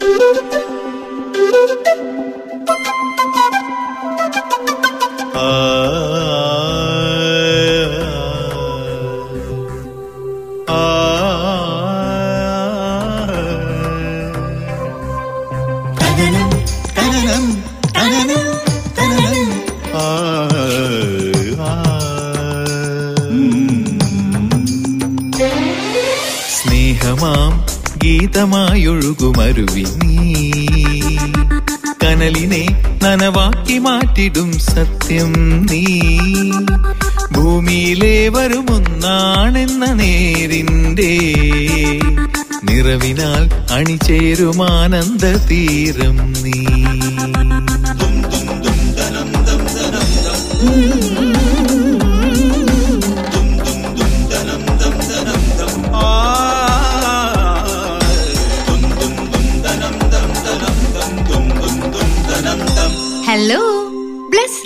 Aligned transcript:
തനനം 0.00 0.69
കനലിനെ 32.30 32.64
നനവാക്കി 33.04 33.78
മാറ്റിടും 33.78 34.52
സത്യം 34.58 35.32
നീ. 35.66 35.80
ഭൂമിയിലെ 37.32 38.28
വരുമൊന്നാണെന്ന 38.28 39.84
നേരിന്റെ 39.92 41.10
നിറവിനാൽ 42.64 43.42
അണിചേരുമാനന്ദ 43.72 45.24
തീരം 45.46 46.18
നീ. 46.42 46.89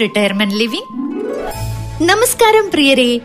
റിട്ടയർമെന്റ് 0.05 0.55
ലിവിംഗ് 0.55 0.89
നമസ്കാരം 2.03 2.71
പ്രിയരെ. 2.71 3.19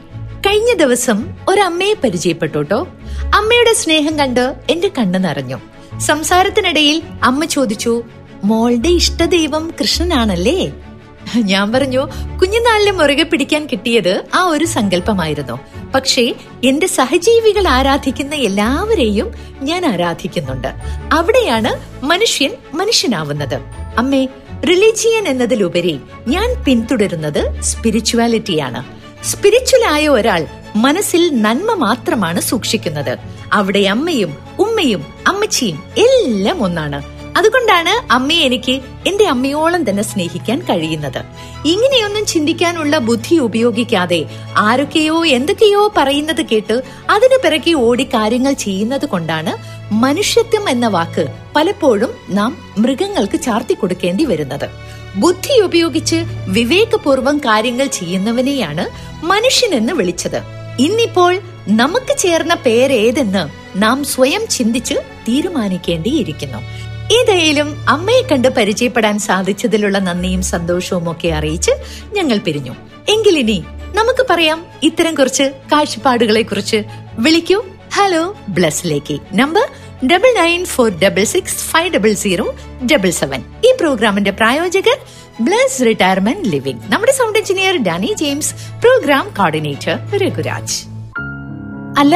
കഴിഞ്ഞ 0.45 0.73
ദിവസം 0.73 1.35
ഒരമ്മയെ 1.49 1.93
പരിചയപ്പെട്ടോട്ടോ. 1.93 2.87
അമ്മയുടെ 3.35 3.73
സ്നേഹം 3.73 4.19
കണ്ട് 4.19 4.55
എന്റെ 4.69 4.91
കണ്ണ് 4.97 5.23
നിറഞ്ഞു. 5.23 5.57
സംസാരത്തിനിടയിൽ 5.97 7.01
അമ്മ 7.23 7.45
ചോദിച്ചു 7.45 8.03
മോളുടെ 8.43 8.87
ഇഷ്ടദൈവം 8.87 9.73
കൃഷ്ണനാണല്ലേ? 9.81 10.71
ഞാൻ 11.35 11.71
പറഞ്ഞു 11.71 11.99
കുഞ്ഞുനാളിലെ 12.41 12.91
മുറുകെ 12.91 13.23
പിടിക്കാൻ 13.23 13.67
കിട്ടിയത് 13.71 14.25
ആ 14.33 14.43
ഒരു 14.43 14.65
സങ്കല്പമായിരുന്നു. 14.65 15.59
പക്ഷേ 15.95 16.33
എന്റെ 16.63 16.87
സഹജീവികൾ 16.87 17.67
ആരാധിക്കുന്ന 17.67 18.35
എല്ലാവരെയും 18.35 19.31
ഞാൻ 19.61 19.85
ആരാധിക്കുന്നുണ്ട്. 19.85 20.67
അവിടെയാണ് 21.11 22.05
മനുഷ്യൻ 22.05 22.51
മനുഷ്യനാവുന്നത്. 22.73 23.55
അമ്മേ 23.97 24.27
റിലീജിയൻ 24.67 25.27
എന്നതിലുപരി 25.27 25.99
ഞാൻ 26.27 26.63
പിന്തുടരുന്നത് 26.63 27.61
സ്പിരിച്വാലിറ്റിയാണ് 27.61 28.81
സ്പിരിച്വലായ 29.23 30.07
ഒരാൾ 30.07 30.47
മനസ്സിൽ 30.75 31.41
നന്മ 31.41 31.73
മാത്രമാണ് 31.73 32.39
സൂക്ഷിക്കുന്നത്. 32.39 33.19
അവിടെ 33.53 33.79
അമ്മയും 33.79 34.37
ഉമ്മയും 34.59 35.05
അമ്മച്ചിയും 35.27 35.83
എല്ലാം 35.97 36.63
ഒന്നാണ്. 36.63 37.19
അതുകൊണ്ടാണ് 37.37 38.13
അമ്മയെ 38.13 38.39
എനിക്ക് 38.39 38.81
എന്റെ 39.07 39.25
അമ്മയോളം 39.25 39.89
തന്നെ 39.89 40.03
സ്നേഹിക്കാൻ 40.03 40.59
കഴിയുന്നത്. 40.59 41.25
ഇങ്ങനെയൊന്നും 41.65 42.25
ചിന്തിക്കാനുള്ള 42.25 42.97
ബുദ്ധി 42.97 43.35
ഉപയോഗിക്കാതെ 43.35 44.25
ആരൊക്കെയോ 44.57 45.25
എന്തൊക്കെയോ 45.25 45.93
പറയുന്നത് 45.97 46.45
കേട്ട് 46.45 46.83
അതിനു 47.09 47.37
പിറകെ 47.43 47.73
ഓടി 47.73 48.03
കാര്യങ്ങൾ 48.03 48.53
ചെയ്യുന്നത് 48.53 49.05
കൊണ്ടാണ് 49.05 49.78
മനുഷ്യത്വം 49.91 50.69
എന്ന 50.69 50.87
വാക്ക് 50.87 51.27
പലപ്പോഴും 51.55 52.09
നാം 52.29 52.57
മൃഗങ്ങൾക്ക് 52.77 53.41
ചാർത്തി 53.41 53.73
കൊടുക്കേണ്ടി 53.73 54.25
വരുന്നത്. 54.25 54.69
ബുദ്ധി 55.15 55.61
ഉപയോഗിച്ച് 55.61 56.15
വിവേകപൂർവം 56.47 57.37
കാര്യങ്ങൾ 57.37 57.85
ചെയ്യുന്നവനെയാണ് 57.85 58.89
മനുഷ്യനെന്ന് 59.25 59.93
വിളിച്ചത്. 59.93 60.41
ഇന്നിപ്പോൾ 60.79 61.39
നമുക്ക് 61.67 62.17
ചേർന്ന 62.17 62.53
പേരേതെന്ന് 62.53 63.49
നാം 63.83 64.03
സ്വയം 64.03 64.47
ചിന്തിച്ച് 64.47 64.93
തീരുമാനിക്കേണ്ടിയിരിക്കുന്നു. 65.27 66.57
ഏതായാലും 67.13 67.85
അമ്മയെ 67.89 68.21
കണ്ട് 68.21 68.47
പരിചയപ്പെടാൻ 68.47 69.19
സാധിച്ചതിലുള്ള 69.19 69.99
നന്ദിയും 69.99 70.41
സന്തോഷവും 70.41 71.11
ഒക്കെ 71.11 71.27
അറിയിച്ച് 71.27 71.71
ഞങ്ങൾ 72.13 72.37
പിരിഞ്ഞു. 72.37 72.71
എങ്കിലിനി 73.09 73.63
നമുക്ക് 73.93 74.25
പറയാം 74.29 74.65
ഇത്തരം 74.83 75.15
കുറച്ച് 75.15 75.43
കാഴ്ചപ്പാടുകളെ 75.43 76.41
കുറിച്ച് 76.41 76.83
വിളിക്കൂ. 77.19 77.65
Hello 77.99 78.21
ബ്ലസ്സിലേക്ക് 78.49 79.15
number 79.33 79.65
double 80.05 80.31
nine 80.37 80.61
four 80.65 80.89
double 81.01 81.23
six 81.23 81.57
five 81.71 81.89
double 81.93 82.13
zero 82.15 82.45
double 82.85 83.11
seven 83.11 83.41
ഈ 83.65 83.71
പ്രോഗ്രാമിന്റെ 83.77 84.31
പ്രായോജകർ 84.31 84.97
ബ്ലസ് 85.39 85.85
റിട്ടയർമെന്റ് 85.85 86.49
ലിവിംഗ് 86.49 86.83
നമ്മുടെ 86.91 87.13
sound 87.13 87.39
engineer 87.39 87.77
Danny 87.83 88.11
James 88.19 88.53
programme 88.81 89.27
coordinator 89.37 89.95
Raghuraj 90.23 90.77
അല്ല 91.97 92.15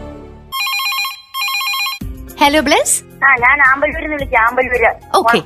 Hello 2.41 2.59
Bless 2.67 2.95
ആ 3.25 3.31
ഞാൻ 3.43 3.57
ആമ്പല്ലൂരിന്ന് 3.71 4.15
വിളിക്കാം. 4.17 4.43
ആമ്പല്ലൂര് 4.47 4.91
ഓക്കെ 5.19 5.39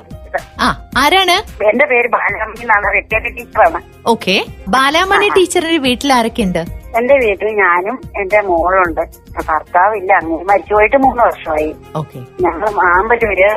ആ. 0.60 0.68
ആരാണ്? 1.02 1.34
എന്റെ 1.70 1.84
പേര് 1.90 2.08
ബാലാമണി 2.14 2.62
എന്നാണ്. 2.64 2.86
റിട്ടയർഡ് 2.96 3.30
ടീച്ചറാണ്. 3.36 3.78
ഓക്കെ 4.12 4.34
ബാലാമണി 4.74 5.28
ടീച്ചറിന്റെ 5.36 5.80
വീട്ടിൽ 5.86 6.10
ആരൊക്കെയുണ്ട്? 6.16 6.60
എന്റെ 6.98 7.16
വീട്ടിൽ 7.22 7.48
ഞാനും 7.60 7.96
എന്റെ 8.20 8.38
മോളുണ്ട്. 8.48 9.00
ഭർത്താവില്ല. 9.48 10.10
അങ്ങനെ 10.20 10.44
മരിച്ചുപോയിട്ട് 10.50 10.98
മൂന്ന് 11.04 11.22
വർഷമായി. 11.26 11.68
ഓക്കെ 12.00 12.18
ഞങ്ങൾ 12.44 12.68
ആമ്പല്ലൂര് 12.92 13.48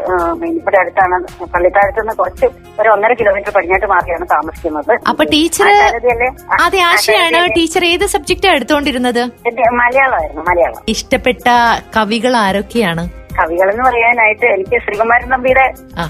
ഇവിടെ 0.49 0.77
അടുത്താണ്. 0.81 1.17
പള്ളിത്താഴത്ത് 1.53 2.01
നിന്ന് 2.01 2.15
കുറച്ച് 2.21 2.47
ഒരു 2.81 2.89
ഒന്നര 2.95 3.13
കിലോമീറ്റർ 3.21 3.53
പടിഞ്ഞാട്ട് 3.57 3.89
മാറിയാണ് 3.93 4.27
താമസിക്കുന്നത്. 4.35 4.93
അപ്പൊ 5.11 5.25
ടീച്ചർ 5.35 5.69
അതെ 6.65 6.81
ആശയാണ്. 6.91 7.41
ടീച്ചർ 7.59 7.85
ഏത് 7.93 8.05
സബ്ജക്റ്റാണ് 8.15 8.57
എടുത്തോണ്ടിരുന്നത്? 8.61 9.23
മലയാളമായിരുന്നു 9.81 10.43
മലയാളം. 10.51 10.83
ഇഷ്ടപ്പെട്ട 10.95 11.47
കവികൾ 11.97 12.35
ആരൊക്കെയാണ്? 12.45 13.05
കവികൾ 13.39 13.67
എന്ന് 13.71 13.83
പറയാനായിട്ട് 13.89 14.45
എനിക്ക് 14.45 14.77
ശ്രീകുമാരൻ 14.85 15.29
നമ്പിയുടെ. 15.29 15.65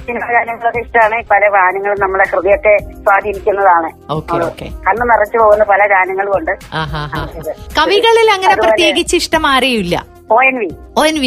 സിനിമ 0.05 0.25
ഗാനങ്ങളൊക്കെ 0.35 0.79
ഇഷ്ടമാണ് 0.79 1.17
പല 1.31 1.43
ഗാനങ്ങളും 1.57 1.99
നമ്മളെ 1.99 2.25
ഹൃദയത്തെ 2.31 2.77
സ്വാധീനിക്കുന്നതാണ്. 2.77 3.89
കണ്ണു 4.87 5.05
നിറച്ചു 5.05 5.37
പോകുന്ന 5.37 5.63
പല 5.63 5.81
ഗാനങ്ങളും 5.93 6.33
ഉണ്ട്. 6.37 6.53
കവികളിൽ 7.79 8.29
അങ്ങനെ 8.31 8.55
പ്രത്യേകിച്ച് 8.55 9.15
ഇഷ്ടം 9.15 9.47
ആരെയും 9.47 9.79
ഒ 10.29 10.39
എൻ 10.47 10.57
വി. 10.61 10.69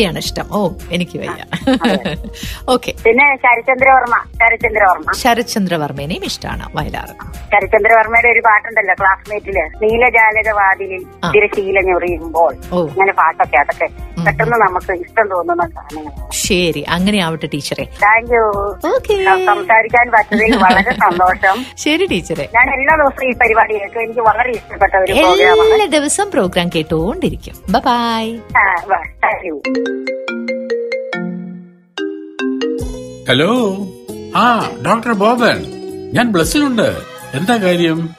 ആണ് 0.05 0.19
ഇഷ്ടം. 0.19 0.47
ഓ 0.53 0.59
എനിക്ക് 0.93 1.17
വയ്യ. 1.21 1.43
ഓക്കെ 2.69 2.91
പിന്നെ 3.05 3.27
ശരചന്ദ്രവർമ്മ 3.45 4.17
ശരചന്ദ്രവർമ്മ 4.41 5.15
ശരചന്ദ്രവർമ്മേനെയും 5.23 6.25
ഇഷ്ടമാണ് 6.29 6.65
വയലാർ 6.77 7.09
ശരചന്ദ്രവർമ്മയുടെ 7.53 8.31
ഒരു 8.35 8.43
പാട്ടുണ്ടല്ലോ 8.47 8.95
ക്ലാസ്മേറ്റിൽ 9.01 9.59
നീലജാലക 9.83 10.51
വാതിലിൽ 10.59 11.03
തിരശീല 11.35 11.79
ഞൊറിയുമ്പോൾ 11.89 12.53
ഓ. 12.73 12.81
ഇങ്ങനെ 12.93 13.15
പാട്ടൊക്കെ 13.21 13.59
അതൊക്കെ 13.63 13.89
പെട്ടെന്ന് 14.19 14.57
നമുക്ക് 14.63 14.93
ഇഷ്ടം 15.03 15.27
തോന്നുന്ന 15.31 15.65
സാധനങ്ങളാണ്. 15.69 16.29
ശരി 16.43 16.83
അങ്ങനെ 16.95 17.19
ആവട്ടെ 17.27 17.49
ടീച്ചറെ 17.55 17.85
താങ്ക് 18.03 18.33
യു 18.35 18.45
സംസാരിക്കാൻ 19.49 20.07
പറ്റതിൽ 20.15 20.53
വളരെ 20.65 20.93
സന്തോഷം. 21.03 21.57
ശരി 21.79 22.05
ടീച്ചറെ. 22.13 22.47
ഞാൻ 22.57 22.69
എല്ലാ 22.77 22.95
ദിവസവും 23.01 23.27
ഈ 23.29 23.35
പരിപാടി 23.43 23.75
കേൾക്കും 23.77 24.03
എനിക്ക് 24.05 24.25
വളരെ 24.29 24.53
ഇഷ്ടപ്പെട്ട 24.59 24.95
ഒരു 25.03 25.13
പ്രോഗ്രാം 25.19 25.63
എല്ലാ 25.69 25.89
ദിവസം 25.97 26.29
പ്രോഗ്രാം 26.35 26.69
കേട്ടുകൊണ്ടിരിക്കും 26.77 27.57
ബൈ 27.79 28.27
ഹലോ 33.29 33.77
ആ 34.37 34.71
ഡോക്ടർ 34.87 35.13
ബോബൻ. 35.13 35.65
ഞാൻ 36.15 36.33
ബ്ലസ്സിലുണ്ട്. 36.33 36.97
എന്താ 37.35 37.57
കാര്യം? 37.57 38.11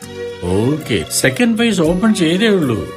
ഓക്കെ 0.44 1.06
സെക്കൻഡ് 1.12 1.58
ഫേസ് 1.58 1.82
ഓപ്പൺ 1.82 2.14
ചെയ്തേ 2.14 2.48
ഉള്ളൂ. 2.48 2.88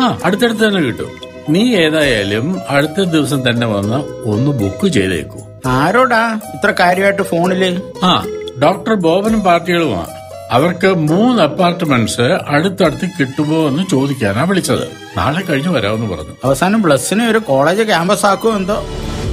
ആ 0.00 0.18
അടുത്തടുത്ത് 0.24 0.64
തന്നെ 0.64 0.80
കിട്ടും. 0.80 1.10
നീ 1.48 1.76
ഏതായാലും 1.76 2.60
അടുത്ത 2.70 3.02
ദിവസം 3.02 3.50
തന്നെ 3.50 3.66
വന്ന് 3.66 4.28
ഒന്ന് 4.28 4.50
ബുക്ക് 4.50 4.88
ചെയ്തേക്കൂ. 4.88 5.38
ആരോടാ 5.66 6.40
ഇത്ര 6.54 6.70
കാര്യമായിട്ട് 6.70 7.22
ഫോണിൽ 7.22 7.82
ആ 8.04 8.26
ഡോക്ടർ 8.62 8.94
ബോബനും 8.94 9.40
പാർട്ടികളുമാ. 9.40 10.17
അവർക്ക് 10.50 10.86
മൂന്ന് 10.86 11.42
അപ്പാർട്ട്മെന്റ്സ് 11.42 12.26
അടുത്തടുത്ത് 12.48 13.10
കിട്ടുമോ 13.20 13.68
എന്ന് 13.68 13.82
ചോദിക്കാനാ 13.90 14.42
വിളിച്ചത്. 14.42 14.88
നാളെ 15.16 15.40
കഴിഞ്ഞ് 15.40 15.68
വരാമെന്ന് 15.68 16.14
പറഞ്ഞു. 16.14 16.36
അവസാനം 16.44 16.82
ബ്ലസ്സിനെ 16.82 17.28
ഒരു 17.28 17.38
കോളേജ് 17.38 17.82
ക്യാമ്പസ് 17.82 18.26
ആക്കുമോ 18.26 18.56
എന്തോ? 18.56 18.86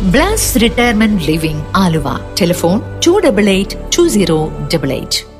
Bless 0.04 0.62
retirement 0.62 1.24
living 1.24 1.66
Aluva. 1.76 2.18
Telephone 2.42 2.82
two 3.08 3.22
double 3.26 3.50
eight 3.50 3.76
two 3.98 4.08
zero 4.08 4.50
double 4.74 4.94
eight 4.94 5.36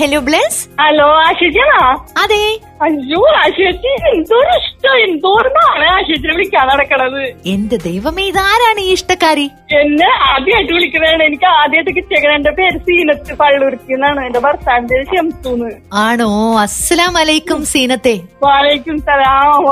hello 0.00 0.20
Bless? 0.20 0.68
Hello 0.80 1.08
ആശിച്ചാ 1.20 1.96
അതെ. 2.22 2.60
അയ്യോ 2.82 3.36
ആശുപത്രി 3.38 3.92
എന്തോരം 4.14 4.60
എന്തോരമാണ് 4.88 5.84
ആശുപത്രി 5.84 6.32
വിളിക്കാൻ 6.32 6.68
നടക്കണത്. 6.68 7.32
എന്റെ 7.46 7.76
ദൈവമേ 7.76 8.22
ഇതാരാണ് 8.22 8.80
ഈ 8.80 8.92
ഇഷ്ടക്കാരി? 8.92 9.50
എന്നെ 9.80 10.06
ആദ്യമായിട്ട് 10.06 10.72
വിളിക്കുന്നതാണ്. 10.72 11.22
എനിക്ക് 11.22 11.44
ആദ്യമായിട്ട് 11.44 11.90
കിട്ടിയേക്കണ 11.90 12.34
എന്റെ 12.34 12.50
പേര് 12.50 12.78
സീനത്ത് 12.78 13.36
പള്ളൂർക്കി 13.36 13.92
എന്നാണ്. 13.92 14.26
എന്റെ 14.26 14.38
ഭർത്താവിന്റെ 14.38 15.04
ഷംസൂന്ന് 15.04 15.70
ആണോ? 15.94 16.58
അസ്സലാം 16.58 17.18
അലൈക്കും 17.18 17.64
സീനത്തെ. 17.64 18.20
വാലൈക്കും 18.42 18.98
സലാം 18.98 19.64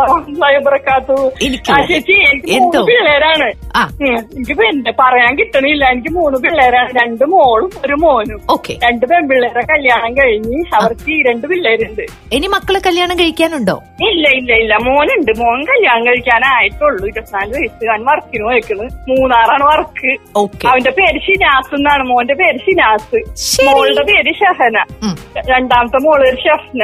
വറക്കാത്തു 0.67 1.33
എനിക്ക് 1.43 1.73
എനിക്ക് 1.73 2.53
എന്തോ? 2.53 2.83
പിള്ളേരാണ്. 2.83 3.53
ആ. 3.77 3.89
ഉം, 4.01 4.07
എനിക്ക് 4.07 4.53
എന്റെ 4.53 4.91
പറയാൻ 4.91 5.39
കിട്ടണില്ല. 5.39 5.85
എനിക്ക് 5.85 6.09
മൂന്ന് 6.09 6.39
പിള്ളേരാണ്. 6.39 6.91
രണ്ട് 7.03 7.25
മോളും 7.25 7.71
ഒരു 7.87 7.95
മോനും. 7.95 8.41
ഓക്കെ. 8.51 8.79
രണ്ട് 8.85 9.07
പെൺപിള്ളേരെ 9.07 9.61
കല്യാണം 9.61 10.15
കഴിഞ്ഞ് 10.15 10.65
അവർക്ക് 10.75 11.11
ഈ 11.11 11.23
രണ്ട് 11.23 11.47
പിള്ളേരുണ്ട്. 11.47 12.03
ഇനി 12.33 12.47
മക്കളെ 12.47 12.81
കല്യാണം 12.87 13.19
കഴിക്കാനുണ്ടോ? 13.19 13.83
ഇല്ല 14.11 14.29
ഇല്ല 14.29 14.55
ഇല്ല. 14.55 14.75
മോനുണ്ട്. 15.01 15.33
മോൻ 15.39 15.65
കല്യാണം 15.65 16.07
കഴിക്കാനായിട്ടുള്ളൂ. 16.07 17.07
ഇരുപത്തിനാല് 17.07 17.53
വയസ്സ്. 17.55 17.85
ഞാൻ 17.85 18.05
വർക്കിന് 18.05 18.45
പോയിക്കണ്. 18.45 18.85
മൂന്നാറാണ് 19.11 19.65
വർക്ക് 19.65 20.11
അവന്റെ 20.67 20.91
പേര് 20.91 21.21
ഷിനാസ് 21.21 21.75
എന്നാണ്. 21.75 22.03
മോന്റെ 22.03 22.35
പേര് 22.35 22.59
ഷിനാസ്. 22.59 23.21
മോളുടെ 23.65 24.03
പേര് 24.03 24.33
ഷഹന. 24.41 24.85
രണ്ടാമത്തെ 25.51 25.97
മോൾ 25.97 26.29
ഒരു 26.29 26.37
ഷഫ്ന. 26.37 26.83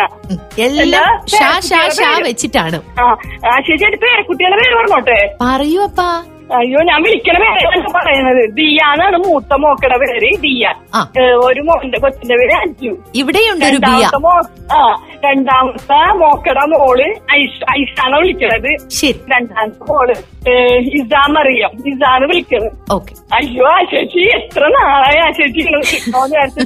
വെച്ചിട്ടാണ്. 2.22 2.80
ആ 3.00 3.60
ശരി 3.60 3.76
ചേച്ചി 3.76 3.96
പേരക്കുട്ടികളുടെ 3.96 4.56
പേര് 4.56 4.76
പറഞ്ഞോട്ടെ. 4.76 5.34
പറയൂ 5.40 5.82
അപ്പാ. 5.82 6.24
അയ്യോ 6.50 6.80
ഞാൻ 6.88 6.98
വിളിക്കണ 7.04 7.36
പേരാണ് 7.44 7.88
പറയണത്. 7.94 8.42
ദിയ 8.58 8.80
എന്നാണ് 8.92 9.16
മൂത്ത 9.24 9.52
മോക്കടെ 9.62 9.96
പേര് 10.02 10.30
ദിയ. 10.44 10.64
ഒരു 11.46 11.62
മോന്റെ 11.68 11.98
കൊച്ചിന്റെ 12.04 12.36
പേര് 12.40 12.54
അഞ്ചു 12.62 12.90
ഇവിടെയുണ്ട് 13.20 13.64
രണ്ടാമത്തെ 13.66 14.18
മോ 14.26 14.34
ആ 14.76 14.80
രണ്ടാമത്തെ 15.24 15.98
മോക്കട 16.20 16.58
മോൾ 16.72 17.00
ഐഷ 17.38 17.56
ഐഷാണ് 17.78 18.16
വിളിക്കണത്. 18.22 18.70
രണ്ടാമത്തെ 19.32 19.84
മോൾ 19.90 20.08
ഇസാന്നറിയാം. 20.98 21.72
ഇസാന്ന് 21.92 22.26
വിളിക്കണത് 22.30 22.68
ഓക്കെ. 22.96 23.12
അയ്യോ 23.38 23.66
ആ 23.72 23.78
ചേച്ചി 23.92 24.22
എത്ര 24.36 24.62
നാളായി 24.76 25.18
ആ 25.18 25.30
ചേച്ചി 25.38 25.62
നേരത്തെ 25.66 26.64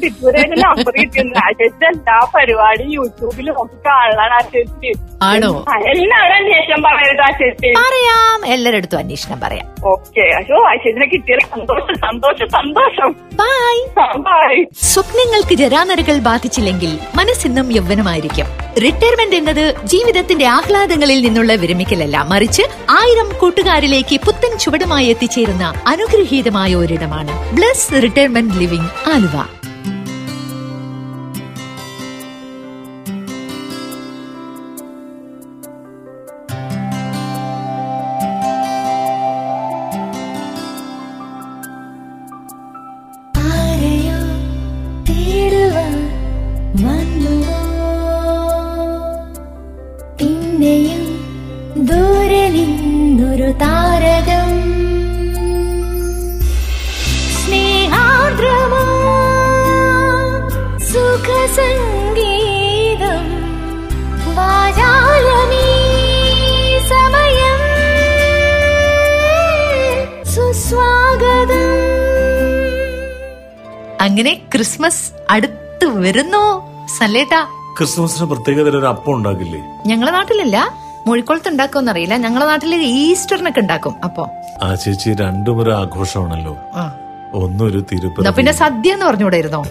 നമ്പർ 0.64 0.92
കിട്ടുന്നത് 1.00 1.40
ആ 1.44 1.48
ചേച്ചി 1.60 1.86
എല്ലാ 1.92 2.18
പരിപാടി? 2.34 2.86
യൂട്യൂബിൽ 2.96 3.48
നോക്കി 3.50 3.78
കാണാൻ 3.88 4.32
ആ 4.38 4.42
ചേച്ചി 4.52 4.90
ആണോ? 5.30 5.52
എല്ലാവരും 5.92 6.36
അന്വേഷണം 6.40 6.82
പറയരുത് 6.88 7.22
ആ 7.22 7.32
ചേച്ചി 7.40 7.70
പറയാം 7.80 8.40
എല്ലാരടുത്തും 8.54 9.00
അന്വേഷണം 9.02 9.40
പറയാം. 9.40 9.66
ഓക്കെ. 9.84 10.20
അയ്യോ 10.20 10.68
ആ 10.68 10.74
ചേച്ചിനെ 10.74 11.06
കിട്ടിയത് 11.06 11.40
സന്തോഷം 11.40 11.94
സന്തോഷം 11.94 12.48
സന്തോഷം. 12.48 13.12
ബൈ 13.12 13.76
ബൈ 14.16 14.64
സ്വപ്നങ്ങൾക്ക് 14.74 15.54
ജരാനരകൾ 15.54 16.18
ബാധിച്ചില്ലെങ്കിൽ 16.18 16.98
മനസ്സിന്നും 17.14 17.72
യൗവനമായിരിക്കും. 17.72 18.46
റിട്ടയർമെന്റ് 18.82 19.36
എന്നത് 19.36 19.74
ജീവിതത്തിന്റെ 19.84 20.46
ആഹ്ലാദങ്ങളിൽ 20.46 21.22
നിന്നുള്ള 21.22 21.52
വിരമിക്കലല്ല. 21.52 22.16
മറിച്ച് 22.28 22.62
ആയിരം 22.90 23.38
കൂട്ടുകാരിലേക്ക് 23.38 24.20
പുത്തൻ 24.26 24.58
ചുവടുമായി 24.58 25.06
എത്തിച്ചേരുന്ന 25.06 25.74
അനുഗ്രഹീതമായ 25.86 26.74
ഒരിടമാണ്. 26.74 27.54
Bless 27.54 28.02
retirement 28.02 28.54
living 28.54 29.08
Aluva. 29.14 29.46
അങ്ങനെ 74.10 74.32
ക്രിസ്മസ് 74.54 75.02
അടുത്ത് 75.30 75.86
വരുന്നു? 76.04 76.44
സല്ലേട്ടാ. 76.98 77.40
ക്രിസ്മസിന് 77.78 78.26
പ്രത്യേകത 78.30 78.68
ഒരു 78.70 78.86
അപ്പം 78.86 79.12
ഉണ്ടാക്കില്ലേ? 79.14 79.60
ഞങ്ങളെ 79.86 80.10
നാട്ടിലല്ല. 80.10 80.56
മുഴിക്കുളത്ത് 81.06 81.48
ഉണ്ടാക്കുമെന്ന് 81.48 81.92
അറിയില്ല 81.92 82.16
ഞങ്ങളെ 82.16 82.46
നാട്ടിൽ 82.46 82.74
ഈസ്റ്ററിനൊക്കെ 82.74 83.60
ഉണ്ടാക്കും 83.60 83.94
അപ്പൊ. 84.04 84.24
ആ 84.62 84.74
ചേച്ചി 84.74 85.10
രണ്ടും 85.20 85.58
ഒരു 85.62 85.70
ആഘോഷമാണല്ലോ. 85.70 86.54
ഒന്നൊരു 87.32 87.80
തിരുപ്പ് 87.92 88.34
പിന്നെ 88.38 88.52
സദ്യ 88.52 88.92
എന്ന് 88.92 89.06
പറഞ്ഞുകൂടായിരുന്നോ 89.06 89.62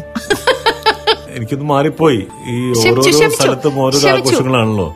എനിക്കൊന്ന് 1.37 1.65
മാറിപ്പോയി. 1.65 2.21
ഈ 2.53 2.55
ഓരോ. 2.69 3.01
സ്ഥലത്തും 3.29 3.75
ഓരോ 3.85 3.99
ആഘോഷങ്ങളാണല്ലോ. 4.09 4.87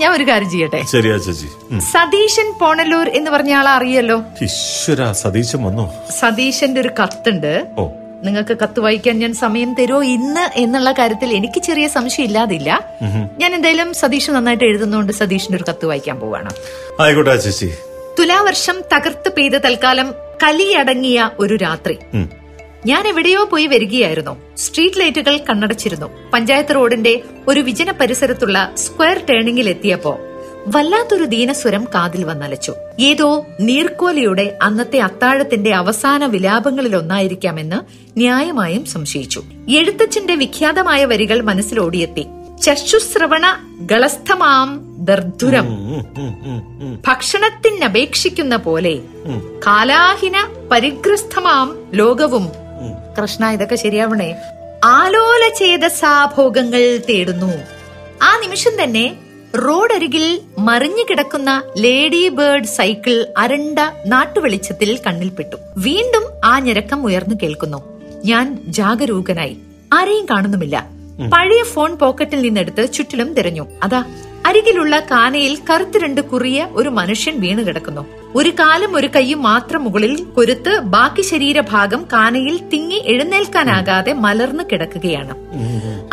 ഞാൻ 0.00 0.10
ഒരു 0.12 0.24
കാര്യം 0.30 0.50
ചെയ്യട്ടെ? 0.50 0.80
ശരിയാ 0.92 1.16
ചേച്ചി. 1.16 1.48
സതീശൻ 1.92 2.48
പോണല്ലൂർ 2.60 3.08
എന്ന് 3.08 3.30
പറഞ്ഞ 3.30 3.52
ആളെ 3.60 3.70
അറിയല്ലോ? 3.70 4.18
ഈശ്വര 4.42 5.12
സതീശൻ 5.22 5.62
വന്നോ? 5.64 5.86
സതീശന്റെ 6.20 6.80
ഒരു 6.80 6.90
കത്തുണ്ട്. 7.00 7.52
ഓ. 7.78 7.84
നിങ്ങൾക്ക് 8.24 8.56
കത്ത് 8.62 8.80
വായിക്കാൻ 8.80 9.18
ഞാൻ 9.18 9.34
സമയം 9.34 9.74
തരുമോ 9.74 10.02
ഇന്ന് 10.02 10.50
എന്നുള്ള 10.54 10.92
കാര്യത്തിൽ 10.92 11.32
എനിക്ക് 11.32 11.62
ചെറിയ 11.62 11.88
സംശയം 11.88 12.24
ഇല്ലാതില്ല. 12.24 12.70
ഞാൻ 13.38 13.54
എന്തായാലും 13.54 13.94
സതീഷ് 13.94 14.30
നന്നായിട്ട് 14.30 14.64
എഴുതുന്നതുകൊണ്ട് 14.64 15.12
സതീഷിന്റെ 15.12 15.56
ഒരു 15.56 15.64
കത്ത് 15.68 15.86
വായിക്കാൻ 15.86 16.20
പോവാണ്. 16.20 16.50
ആയിക്കോട്ടെ 17.00 17.36
ചേച്ചി. 17.36 17.70
തുലാവർഷം 18.18 18.80
തകർത്ത് 18.92 19.32
പെയ്ത 19.32 19.52
തൽക്കാലം 19.52 20.14
കലിയടങ്ങിയ 20.42 21.30
ഒരു 21.38 21.56
രാത്രി. 21.56 21.98
ഞാൻ 22.86 23.08
എവിടെയോ 23.08 23.44
പോയി 23.44 23.66
വരികയായിരുന്നു. 23.66 24.36
സ്ട്രീറ്റ് 24.56 25.00
ലൈറ്റുകൾ 25.00 25.38
കണ്ണടച്ചിരുന്നു. 25.38 26.10
പഞ്ചായത്ത് 26.32 26.74
റോഡിന്റെ 26.74 27.20
ഒരു 27.48 27.60
വിജന 27.60 27.90
പരിസരത്തുള്ള 27.90 28.72
സ്ക്വയർ 28.76 29.18
ടേണിംഗിൽ 29.30 29.68
എത്തിയപ്പോ 29.68 30.18
വല്ലാത്തൊരു 30.66 31.24
ദീനസ്വരം 31.24 31.86
കാതിൽ 31.94 32.24
വന്നലച്ചു. 32.24 32.74
ഏതോ 33.00 33.46
നീർക്കോലിയുടെ 33.60 34.58
അന്നത്തെ 34.62 34.98
അത്താഴത്തിന്റെ 34.98 35.74
അവസാന 35.74 36.26
വിലാപങ്ങളിലൊന്നായിരിക്കാമെന്ന് 36.26 37.76
ന്യായമായും 38.18 38.84
സംശയിച്ചു. 38.84 39.42
എഴുത്തച്ഛന്റെ 39.68 40.34
വിഖ്യാതമായ 40.34 41.04
വരികൾ 41.04 41.42
മനസ്സിലോടിയെത്തി. 41.42 42.26
ചശുശ്രവണ 42.62 43.58
ഗളസ്ഥമാം 43.80 44.90
ഉം. 45.00 45.66
ഭക്ഷണത്തിനപേക്ഷിക്കുന്ന 47.08 48.56
പോലെ 48.56 48.98
കാലാഹിന 49.66 50.48
പരിഗ്രസ്ഥമാം 50.72 51.90
ലോകവും. 51.94 52.48
കൃഷ്ണ 53.22 53.50
ഇതൊക്കെ 53.50 53.76
ശരിയാവണേ. 53.76 54.36
ആലോല 54.84 55.50
ചേതസാഭോഗങ്ങൾ 55.58 57.00
തേടുന്നു. 57.08 57.52
ആ 58.22 58.38
നിമിഷം 58.42 58.82
തന്നെ 58.82 59.16
റോഡരികിൽ 59.54 60.40
മറിഞ്ഞു 60.58 61.02
കിടക്കുന്ന 61.10 61.62
ലേഡി 61.78 62.28
ബേർഡ് 62.28 62.64
സൈക്കിൾ 62.64 63.26
അരണ്ട 63.38 63.78
നാട്ടുവെളിച്ചത്തിൽ 64.06 64.98
കണ്ണിൽപ്പെട്ടു. 65.06 65.56
വീണ്ടും 65.76 66.22
ആ 66.44 66.58
ഞരക്കം 66.58 67.04
ഉയർന്നു 67.04 67.34
കേൾക്കുന്നു. 67.42 68.00
ഞാൻ 68.24 68.62
ജാഗരൂകനായി. 68.66 69.56
ആരെയും 69.92 70.26
കാണുന്നുമില്ല. 70.30 70.90
പഴയ 71.32 71.62
ഫോൺ 71.62 71.98
പോക്കറ്റിൽ 71.98 72.42
നിന്നെടുത്ത് 72.42 72.92
ചുറ്റിലും 72.92 73.34
തിരഞ്ഞു. 73.34 73.66
അതാ 73.82 74.04
അരികിലുള്ള 74.46 75.00
കാനയിൽ 75.00 75.58
കറുത്ത് 75.70 75.98
രണ്ട് 75.98 76.20
കുറിയ 76.20 76.66
ഒരു 76.70 76.88
മനുഷ്യൻ 76.88 77.40
വീണു 77.40 77.62
കിടക്കുന്നു. 77.62 78.06
ഒരു 78.34 78.50
കാലും 78.50 78.96
ഒരു 78.96 79.06
കൈയും 79.06 79.42
മാത്രം 79.42 79.84
മുകളിൽ 79.84 80.24
കൊരുത്ത് 80.24 80.78
ബാക്കി 80.78 81.22
ശരീരഭാഗം 81.22 82.06
കാനയിൽ 82.12 82.68
തിങ്ങി 82.68 83.02
എഴുന്നേൽക്കാനാകാതെ 83.06 84.12
മലർന്നു 84.12 84.64
കിടക്കുകയാണ്. 84.72 85.34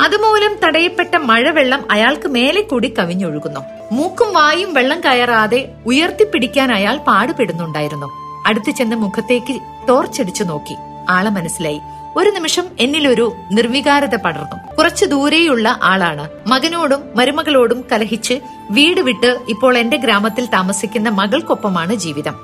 അതുമൂലം 0.01 0.55
തടയപ്പെട്ട 0.63 1.15
മഴവെള്ളം 1.15 1.91
അയാൾക്ക് 1.91 2.27
മേലെ 2.27 2.61
കൂടി 2.61 2.93
കവിഞ്ഞൊഴുകുന്നു. 2.99 3.59
മൂക്കും 3.91 4.33
വായും 4.33 4.73
വെള്ളം 4.73 4.99
കയറാതെ 4.99 5.69
ഉയർത്തിപ്പിടിക്കാൻ 5.85 6.71
അയാൾ 6.71 6.97
പാടുപെടുന്നുണ്ടായിരുന്നു. 6.97 8.07
അടുത്തു 8.47 8.71
ചെന്ന് 8.71 8.95
മുഖത്തേക്ക് 8.95 9.59
ടോർച്ചടിച്ചു 9.89 10.43
നോക്കി. 10.43 10.75
ആളെ 11.09 11.29
മനസ്സിലായി. 11.29 11.79
ഒരു 12.17 12.29
നിമിഷം 12.29 12.65
എന്നിലൊരു 12.79 13.33
നിർവികാരത 13.51 14.15
പടർന്നു. 14.15 14.75
കുറച്ചു 14.75 15.05
ദൂരെയുള്ള 15.05 15.79
ആളാണ്. 15.83 16.29
മകനോടും 16.47 17.03
മരുമകളോടും 17.15 17.85
കലഹിച്ച് 17.91 18.39
വീട് 18.71 19.01
വിട്ട് 19.01 19.37
ഇപ്പോൾ 19.49 19.77
എന്റെ 19.77 19.97
ഗ്രാമത്തിൽ 19.97 20.45
താമസിക്കുന്ന 20.45 21.09
മകൾക്കൊപ്പമാണ് 21.09 21.95
ജീവിതം. 21.95 22.35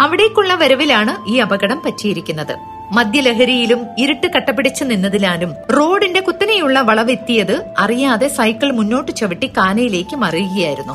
അവിടേക്കുള്ള 0.00 0.54
വരവിലാണ് 0.54 1.30
ഈ 1.30 1.38
അപകടം 1.38 1.82
പറ്റിയിരിക്കുന്നത്. 1.84 2.56
മദ്യലഹരിയിലും 2.92 3.86
ഇരുട്ട് 3.98 4.26
കട്ടപിടിച്ചു 4.26 4.84
നിന്നതിലാലും 4.84 5.54
റോഡിന്റെ 5.76 6.20
കുത്തനെയുള്ള 6.20 6.80
വളവെത്തിയത് 6.80 7.74
അറിയാതെ 7.78 8.28
സൈക്കിൾ 8.28 8.72
മുന്നോട്ട് 8.72 9.12
ചവിട്ടി 9.12 9.46
കാനയിലേക്ക് 9.46 10.16
മറിയുകയായിരുന്നു. 10.16 10.92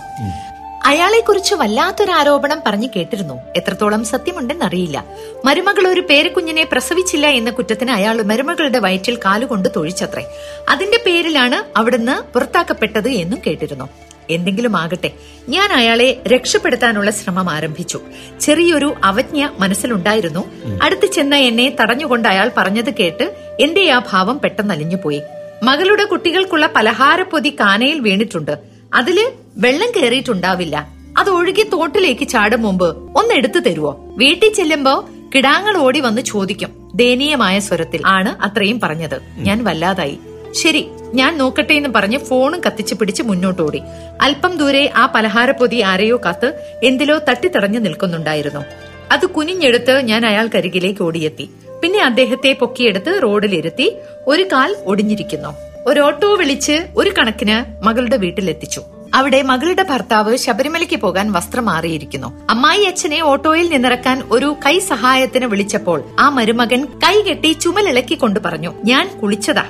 അയാളെക്കുറിച്ച് 0.87 1.55
വല്ലാത്തൊരു 1.55 2.11
ആരോപണം 2.11 2.59
പറഞ്ഞു 2.65 2.87
കേട്ടിരുന്നു. 2.95 3.33
എത്രത്തോളം 3.55 4.05
സത്യമുണ്ടെന്നറിയില്ല. 4.05 5.05
മരുമകൾ 5.45 5.87
ഒരു 5.87 6.01
പേരക്കുഞ്ഞിനെ 6.01 6.63
പ്രസവിച്ചില്ല 6.71 7.27
എന്ന 7.27 7.49
കുറ്റത്തിന് 7.49 7.91
അയാൾ 7.91 8.21
മരുമകളുടെ 8.21 8.79
വയറ്റിൽ 8.79 9.15
കാലുകൊണ്ട് 9.15 9.69
തൊഴിച്ചത്രേ. 9.75 10.25
അതിന്റെ 10.69 10.99
പേരിലാണ് 11.05 11.77
അവിടുന്ന് 11.77 12.33
പുറത്താക്കപ്പെട്ടത് 12.33 13.09
എന്നും 13.09 13.39
കേട്ടിരുന്നു. 13.47 13.89
എന്തെങ്കിലും 14.29 14.77
ആകട്ടെ 14.77 15.11
ഞാൻ 15.49 15.73
അയാളെ 15.73 16.21
രക്ഷപ്പെടുത്താനുള്ള 16.27 17.11
ശ്രമം 17.11 17.49
ആരംഭിച്ചു. 17.49 17.99
ചെറിയൊരു 18.41 18.93
അവജ്ഞ 19.03 19.47
മനസ്സിലുണ്ടായിരുന്നു. 19.59 20.51
അടുത്ത് 20.83 21.05
ചെന്ന 21.05 21.35
എന്നെ 21.35 21.75
തടഞ്ഞുകൊണ്ട് 21.81 22.29
അയാൾ 22.29 22.51
പറഞ്ഞത് 22.57 22.93
കേട്ട് 22.93 23.35
എന്റെ 23.59 23.91
ആ 23.91 23.99
ഭാവം 24.11 24.39
പെട്ടെന്ന് 24.39 24.73
അലിഞ്ഞുപോയി 24.73 25.21
മകളുടെ 25.63 26.03
കുട്ടികൾക്കുള്ള 26.03 26.69
പലഹാരപ്പൊതി 26.75 27.49
കാനയിൽ 27.59 27.99
വീണിട്ടുണ്ട്. 27.99 28.76
അതിൽ 28.93 29.31
വെള്ളം 29.57 29.91
കയറിയിട്ടുണ്ടാവില്ല 29.97 30.87
അത് 31.17 31.29
ഒഴുകി 31.29 31.63
തോട്ടിലേക്ക് 31.63 32.27
ചാടും 32.27 32.61
മുമ്പ് 32.61 33.17
ഒന്ന് 33.17 33.33
എടുത്തു 33.33 33.59
തരുവോ? 33.59 33.97
വീട്ടിൽ 33.99 34.53
ചെല്ലുമ്പോ 34.53 35.09
കിടാങ്ങൾ 35.35 35.77
ഓടി 35.77 35.99
വന്ന് 35.99 36.21
ചോദിക്കും. 36.21 36.91
ദയനീയമായ 36.95 37.59
സ്വരത്തിൽ 37.59 38.01
ആണ് 38.05 38.43
അത്രയും 38.43 38.79
പറഞ്ഞത്. 38.79 39.19
ഞാൻ 39.37 39.63
വല്ലാതായി. 39.63 40.19
ശരി 40.51 40.87
ഞാൻ 41.13 41.37
നോക്കട്ടെ 41.37 41.73
എന്ന് 41.73 41.89
പറഞ്ഞ് 41.89 42.17
ഫോണും 42.17 42.61
കത്തിച്ചു 42.65 42.95
പിടിച്ച് 42.95 43.23
മുന്നോട്ടോടി. 43.23 43.81
അല്പം 44.21 44.57
ദൂരെ 44.57 44.91
ആ 44.95 45.05
പലഹാരപ്പൊതി 45.15 45.81
ആരെയോ 45.81 46.21
കാത്ത് 46.25 46.79
എന്തിലോ 46.83 47.19
തട്ടിത്തടഞ്ഞു 47.29 47.79
നിൽക്കുന്നുണ്ടായിരുന്നു. 47.79 48.65
അത് 49.11 49.25
കുനിഞ്ഞെടുത്ത് 49.25 50.01
ഞാൻ 50.01 50.25
അയാൾക്കരികിലേക്ക് 50.25 51.01
ഓടിയെത്തി. 51.01 51.49
പിന്നെ 51.83 51.99
അദ്ദേഹത്തെ 51.99 52.57
പൊക്കിയെടുത്ത് 52.59 53.19
റോഡിലിരുത്തി 53.23 53.97
ഒരു 54.27 54.43
കാൽ 54.43 54.75
ഒടിഞ്ഞിരിക്കുന്നു. 54.85 55.49
ഒരു 55.87 55.99
ഓട്ടോ 55.99 56.29
വിളിച്ച് 56.35 56.75
ഒരു 56.95 57.11
കണക്കിന് 57.17 57.85
മകളുടെ 57.85 58.17
വീട്ടിലെത്തിച്ചു. 58.17 58.81
അവിടെ 59.13 59.41
മകളുടെ 59.41 59.83
ഭർത്താവ് 59.83 60.37
ശബരിമലയ്ക്ക് 60.37 60.95
പോകാൻ 60.95 61.31
വസ്ത്രം 61.33 61.65
മാറിയിരിക്കുന്നു. 61.65 62.47
അമ്മായി 62.49 62.83
അച്ഛനെ 62.83 63.19
ഓട്ടോയിൽ 63.21 63.67
നിന്നിറക്കാൻ 63.69 64.23
ഒരു 64.31 64.55
കൈ 64.65 64.79
സഹായത്തിന് 64.79 65.45
വിളിച്ചപ്പോൾ 65.45 65.99
ആ 66.19 66.29
മരുമകൻ 66.29 66.81
കൈ 67.03 67.21
കെട്ടി 67.21 67.51
ചുമലിളക്കിക്കൊണ്ട് 67.51 68.39
പറഞ്ഞു 68.45 68.73
ഞാൻ 68.85 69.07
കുളിച്ചതാ. 69.21 69.65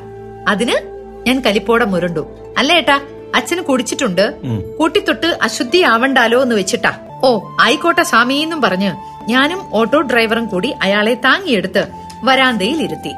അതിന് 0.47 0.77
ഞാൻ 1.27 1.43
കലിപ്പോടെ 1.45 1.85
മുരണ്ടു 1.85 2.23
അല്ല 2.57 2.73
ഏട്ടാ 2.73 2.97
അച്ഛന് 3.35 3.61
കുടിച്ചിട്ടുണ്ട്. 3.61 4.25
കൂട്ടിത്തൊട്ട് 4.79 5.29
അശുദ്ധി 5.41 5.81
ആവണ്ടാലോ 5.93 6.41
എന്ന് 6.41 6.55
വെച്ചിട്ടാ. 6.55 6.93
ഓ 7.23 7.31
ആയിക്കോട്ടെ 7.61 8.03
സ്വാമിയെന്നും 8.03 8.61
പറഞ്ഞ് 8.61 8.91
ഞാനും 9.29 9.61
ഓട്ടോ 9.73 10.01
ഡ്രൈവറും 10.01 10.45
കൂടി 10.47 10.69
അയാളെ 10.81 11.13
താങ്ങിയെടുത്ത് 11.25 11.85
വരാന്തയിൽ 12.23 12.81
ഇരുത്തി. 12.87 13.13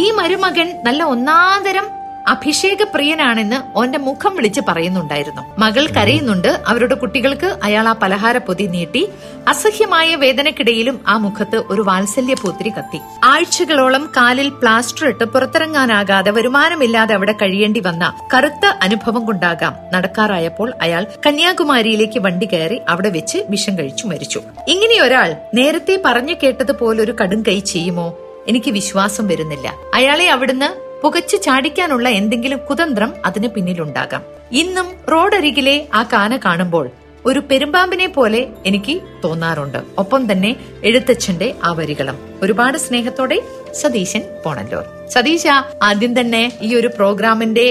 ഈ 0.00 0.10
മരുമകൻ 0.10 0.68
നല്ല 0.84 1.02
ഒന്നാന്തരം 1.14 1.86
അഭിഷേക 2.26 2.82
പ്രിയനാണെന്ന് 2.94 3.78
ഓന്റെ 3.78 3.98
മുഖം 3.98 4.36
വിളിച്ച് 4.36 4.60
പറയുന്നുണ്ടായിരുന്നു. 4.68 5.42
മകൾ 5.58 5.86
കരയുന്നുണ്ട്. 5.86 6.60
അവരുടെ 6.66 6.94
കുട്ടികൾക്ക് 6.94 7.56
അയാൾ 7.64 7.88
ആ 7.88 7.92
പലഹാര 7.92 8.38
പൊതി 8.38 8.64
നീട്ടി. 8.64 9.08
അസഹ്യമായ 9.48 10.14
വേദനക്കിടയിലും 10.14 11.00
ആ 11.08 11.16
മുഖത്ത് 11.16 11.56
ഒരു 11.56 11.82
വാത്സല്യ 11.82 12.34
പൂത്തിരി 12.34 12.68
കത്തി. 12.68 13.00
ആഴ്ചകളോളം 13.24 14.10
കാലിൽ 14.16 14.48
പ്ലാസ്റ്റർ 14.48 15.08
ഇട്ട് 15.08 15.24
പുറത്തിറങ്ങാനാകാതെ 15.24 16.30
വരുമാനമില്ലാതെ 16.30 17.14
അവിടെ 17.14 17.32
കഴിയേണ്ടി 17.32 17.80
വന്ന 17.80 18.18
കറുത്ത 18.34 18.66
അനുഭവം 18.82 19.26
കൊണ്ടാകാം. 19.26 19.76
നടക്കാറായപ്പോൾ 19.92 20.72
അയാൾ 20.82 21.06
കന്യാകുമാരിയിലേക്ക് 21.26 22.18
വണ്ടി 22.18 22.46
കയറി 22.46 22.80
അവിടെ 22.88 23.08
വെച്ച് 23.08 23.38
വിഷം 23.50 23.78
കഴിച്ചു 23.78 24.06
മരിച്ചു. 24.06 24.42
ഇങ്ങനെ 24.68 25.00
ഒരാൾ 25.02 25.36
നേരത്തെ 25.54 26.02
പറഞ്ഞു 26.04 26.34
കേട്ടതുപോലൊരു 26.42 27.12
കടും 27.12 27.44
കൈ 27.48 27.58
ചെയ്യുമോ? 27.58 28.18
എനിക്ക് 28.48 28.70
വിശ്വാസം 28.70 29.26
വരുന്നില്ല. 29.26 29.74
അയാളെ 29.94 30.28
അവിടുന്ന് 30.28 30.83
പുകച്ചു 31.04 31.36
ചാടിക്കാനുള്ള 31.36 32.08
എന്തെങ്കിലും 32.08 32.60
കുതന്ത്രം 32.70 33.10
അതിന് 33.24 33.48
പിന്നിലുണ്ടാകാം. 33.48 34.22
ഇന്നും 34.52 34.86
റോഡരികിലെ 35.12 35.88
ആ 35.94 36.02
കാന 36.02 36.36
കാണുമ്പോൾ 36.36 36.90
ഒരു 37.26 37.40
പെരുമ്പാമ്പിനെ 37.50 38.06
പോലെ 38.06 38.40
എനിക്ക് 38.66 38.94
തോന്നാറുണ്ട്. 39.24 39.78
ഒപ്പം 39.98 40.32
തന്നെ 40.32 40.56
എഴുത്തച്ഛന്റെ 40.84 41.54
ആ 41.64 41.72
വരികളും. 41.72 42.16
ഒരുപാട് 42.42 42.78
സ്നേഹത്തോടെ 42.78 43.38
സതീശൻ 43.74 44.22
പോണല്ലോ 44.44 44.80
സതീശ 45.10 45.46
ആദ്യം 45.82 46.20
തന്നെ 46.20 46.42
ഈ 46.62 46.74
ഒരു 46.74 46.86
പ്രോഗ്രാമിന്റെ 46.86 47.66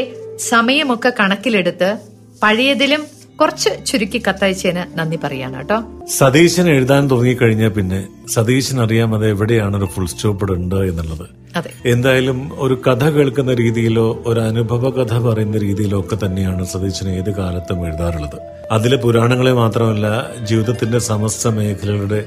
സമയമൊക്കെ 0.50 1.13
കണക്കിലെടുത്ത് 1.20 1.98
പഴയതിലും 2.44 3.04
കുറച്ച് 3.42 3.86
ചുരുക്കി 3.86 4.22
കത്തയച്ചതിന് 4.28 5.00
നന്ദി 5.00 5.20
പറയാണ് 5.24 5.56
കേട്ടോ. 5.56 5.84
സതീശൻ 6.06 6.70
എഴുതാൻ 6.70 7.10
തുടങ്ങിക്കഴിഞ്ഞാൽ 7.12 7.70
പിന്നെ 7.70 8.08
സതീശൻ 8.34 8.84
അറിയാം 8.84 9.16
അത് 9.16 9.30
എവിടെയാണ് 9.30 9.78
ഒരു 9.78 9.86
ഫുൾ 9.86 10.06
സ്റ്റോപ്പ് 10.06 10.52
ഉണ്ട് 10.52 10.75
എന്നുള്ളത്. 10.75 11.30
എന്തായാലും 11.86 12.62
ഒരു 12.62 12.82
കഥ 12.88 13.10
കേൾക്കുന്ന 13.10 13.54
രീതിയിലോ 13.54 14.24
ഒരു 14.25 14.40
അനുഭവ 14.40 14.90
കഥ 14.90 15.20
പറയുന്ന 15.20 15.58
രീതിയിലോ 15.58 16.00
ഒക്കെ 16.00 16.25
തന്നെയാണ് 16.25 16.66
സതീശൻ 16.66 17.10
ഏത് 17.10 17.32
കാലത്തും 17.36 17.88
എഴുതാറുള്ളത്. 17.88 18.38
അതിലെ 18.72 18.98
പുരാണങ്ങളെ 18.98 19.54
മാത്രമല്ല 19.54 20.08
ജീവിതത്തിന്റെ 20.46 21.00
സമസ്ത 21.00 21.48
മേഖലകളുടെ 21.48 22.25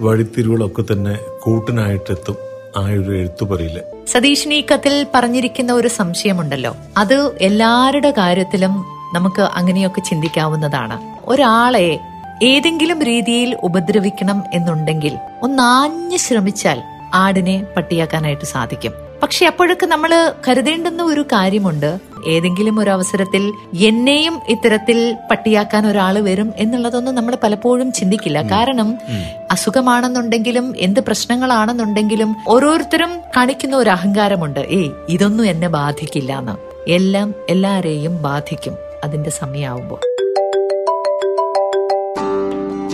വഴിത്തിരിവുകളൊക്കെ 0.00 0.82
തന്നെ 0.92 1.18
കൂട്ടിനായിട്ടെത്തും 1.42 2.36
ആ 2.76 2.84
ഒരു 2.84 3.12
എഴുത്തുപറിയിൽ 3.16 3.80
സതീഷിന് 4.06 4.54
ഈ 4.54 4.64
കത്തിൽ 4.74 5.06
പറഞ്ഞിരിക്കുന്ന 5.14 5.72
ഒരു 5.72 5.88
സംശയമുണ്ടല്ലോ. 5.88 6.76
അത് 6.96 7.36
എല്ലാവരുടെ 7.40 8.10
കാര്യത്തിലും 8.10 8.97
നമുക്ക് 9.14 9.42
അങ്ങനെയൊക്കെ 9.42 10.00
ചിന്തിക്കാവുന്നതാണ്. 10.00 11.00
ഒരാളെ 11.24 11.98
ഏതെങ്കിലും 12.42 13.02
രീതിയിൽ 13.02 13.56
ഉപദ്രവിക്കണം 13.62 14.44
എന്നുണ്ടെങ്കിൽ 14.52 15.18
ഒന്നാഞ്ഞ് 15.42 16.16
ശ്രമിച്ചാൽ 16.16 16.82
ആടിനെ 17.14 17.64
പട്ടിയാക്കാനായിട്ട് 17.76 18.44
സാധിക്കും. 18.44 18.92
പക്ഷെ 19.22 19.46
അപ്പോഴൊക്കെ 19.46 19.86
നമ്മൾ 19.86 20.32
കരുതേണ്ടുന്ന 20.48 21.02
ഒരു 21.02 21.20
കാര്യമുണ്ട്. 21.20 21.98
ഏതെങ്കിലും 22.26 22.80
ഒരു 22.80 22.90
അവസരത്തിൽ 22.90 23.52
എന്നെയും 23.78 24.40
ഇത്തരത്തിൽ 24.48 25.16
പട്ടിയാക്കാൻ 25.30 25.86
ഒരാൾ 25.86 26.18
വരും 26.18 26.52
എന്നുള്ളതൊന്നും 26.56 27.14
നമ്മൾ 27.14 27.36
പലപ്പോഴും 27.42 27.92
ചിന്തിക്കില്ല. 27.92 28.42
കാരണം 28.42 28.98
അസുഖമാണെന്നുണ്ടെങ്കിലും 29.50 30.74
എന്ത് 30.78 31.00
പ്രശ്നങ്ങളാണെന്നുണ്ടെങ്കിലും 31.00 32.36
ഓരോരുത്തരും 32.48 33.10
കാണിക്കുന്ന 33.36 33.76
ഒരു 33.76 33.90
അഹങ്കാരമുണ്ട്. 33.90 34.60
ഏയ് 34.60 34.90
ഇതൊന്നും 35.08 35.46
എന്നെ 35.46 35.68
ബാധിക്കില്ല 35.68 36.38
എന്ന്. 36.38 36.56
എല്ലാം 36.90 37.34
എല്ലാരെയും 37.48 38.22
ബാധിക്കും. 38.22 38.87
അതിന്റെ 39.04 39.30
സമയമാവുമ്പോൾ 39.30 40.00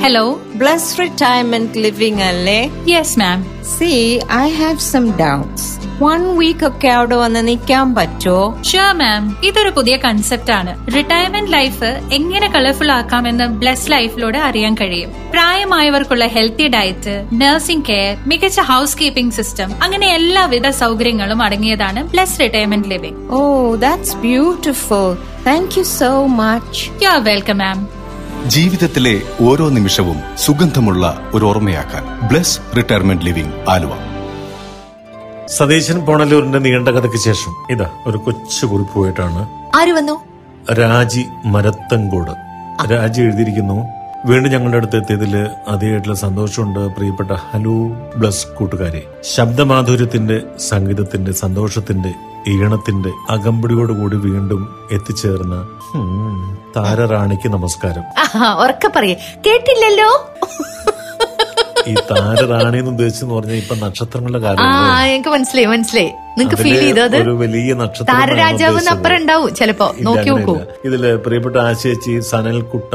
ഹലോ 0.03 0.41
ബ്ലസ് 0.55 1.01
റിട്ടയർമെന്റ് 1.01 1.79
ലിവിംഗ് 1.79 2.23
അല്ലേ? 2.23 2.71
Yes 2.89 3.19
ma'am 3.19 3.39
see 3.79 3.93
I 4.33 4.49
have 4.49 4.79
some 4.79 5.11
doubts 5.19 5.71
one 6.03 6.39
week 6.39 6.67
ഒക്കെ 6.67 6.89
അവിടെ 6.89 7.17
വന്ന് 7.17 7.49
നിൽക്കാൻ 7.49 7.95
പറ്റുമോ 7.95 8.63
ഷുവർ 8.63 8.93
മാം 8.93 9.41
ഇതൊരു 9.45 9.71
പുതിയ 9.71 9.97
കൺസെപ്റ്റ് 9.97 10.51
ആണ്. 10.51 10.95
റിട്ടയർമെന്റ് 10.95 11.53
ലൈഫ് 11.53 11.85
എങ്ങനെ 12.13 12.49
കളർഫുൾ 12.49 12.93
ആക്കാമെന്ന് 12.93 13.45
ബ്ലസ് 13.45 13.93
ലൈഫിലൂടെ 13.93 14.39
അറിയാൻ 14.39 14.75
കഴിയും. 14.75 15.11
പ്രായമായവർക്കുള്ള 15.31 16.27
ഹെൽത്തി 16.27 16.69
ഡയറ്റ് 16.69 17.25
നഴ്സിംഗ് 17.33 17.85
കെയർ 17.89 18.17
മികച്ച 18.27 18.61
ഹൗസ് 18.61 18.99
കീപ്പിംഗ് 18.99 19.33
സിസ്റ്റം 19.33 19.83
അങ്ങനെ 19.83 20.15
എല്ലാവിധ 20.15 20.69
സൗകര്യങ്ങളും 20.69 21.43
അടങ്ങിയതാണ് 21.43 22.03
Bless 22.11 22.41
retirement 22.41 22.89
living 22.89 23.35
oh 23.35 23.41
that's 23.77 24.17
beautiful 24.17 25.09
thank 25.47 25.79
you 25.79 25.83
so 25.83 26.27
much 26.27 27.05
you 27.05 27.09
are 27.09 27.25
welcome 27.25 27.59
ma'am 27.59 27.89
ജീവിതത്തിലെ 28.47 29.23
ഓരോ 29.41 29.69
നിമിഷവും 29.69 30.17
സുഗന്ധമുള്ള 30.39 31.31
ഒരു 31.35 31.45
ഓർമ്മയാക്കാൻ 31.45 32.29
Bless 32.29 32.61
retirement 32.77 33.25
living 33.25 33.71
Aluva. 33.71 33.91
Satheesan 35.47 36.05
പോണല്ലൂരിന്റെ 36.07 36.59
നീണ്ട 36.59 36.89
കഥയ്ക്ക് 36.89 37.17
ശേഷം 37.17 37.53
ഇതാ 37.71 37.91
ഒരു 38.07 38.19
കൊച്ചു 38.19 38.67
കുറിപ്പുമായിട്ടാണ് 38.67 39.49
ആര് 39.77 39.93
വന്നു? 39.93 40.21
രാജി 40.73 41.25
മരത്തങ്കോട് 41.45 42.31
രാജി 42.93 43.21
എഴുതിയിരിക്കുന്നു. 43.23 43.87
വീണ്ടും 44.27 44.53
ഞങ്ങളുടെ 44.53 44.77
അടുത്ത് 44.77 44.97
എത്തിയതിൽ 44.97 45.49
അതിയായിട്ടുള്ള 45.69 46.17
സന്തോഷമുണ്ട്. 46.17 46.81
പ്രിയപ്പെട്ട 46.81 47.31
ഹലോ 47.31 47.73
ബ്ലസ് 48.17 48.47
കൂട്ടുകാരെ. 48.47 49.03
ശബ്ദമാധുര്യത്തിന്റെ 49.35 50.41
സംഗീതത്തിന്റെ 50.69 51.33
സന്തോഷത്തിന്റെ 51.33 52.15
ഈണത്തിന്റെ 52.49 53.13
അകമ്പടിയോടുകൂടി 53.31 54.17
വീണ്ടും 54.17 54.89
എത്തിച്ചേർന്ന 54.93 55.57
താരറാണിക്ക് 56.77 57.49
നമസ്കാരം. 57.49 58.03
ഉറക്കെ 58.63 58.89
പറയേ. 58.97 59.17
കേട്ടില്ലല്ലോ? 59.47 60.11
ഈ 61.87 61.95
താരറാണി 62.11 62.77
എന്ന് 62.81 62.91
ഉദ്ദേശിച്ചെന്ന് 62.93 63.35
പറഞ്ഞാൽ 63.35 63.59
ഇപ്പൊ 63.63 63.75
നക്ഷത്രങ്ങളുടെ 63.83 64.41
കാര്യം 64.45 64.69
എനിക്ക് 65.09 65.31
മനസ്സിലായി 65.35 65.69
മനസ്സിലായി. 65.73 66.11
നിങ്ങൾക്ക് 66.33 66.57
ഫീൽ 66.63 66.77
ചെയ്തത് 66.81 67.17
ഒരു 67.19 67.33
വലിയ 67.43 67.73
നക്ഷത്രം 67.81 68.09
താരരാജാവ് 68.13 68.81
അപ്പുറം 68.93 69.17
ഉണ്ടാവും 69.21 69.51
ചിലപ്പോ. 69.59 69.87
നോക്കി 70.07 70.29
നോക്കൂ. 70.31 70.55
ഇതിൽ 70.89 71.03
പ്രിയപ്പെട്ട 71.25 71.57
ആശയച്ചി 71.67 72.15
സനൽ 72.31 72.59
കുട്ട 72.73 72.93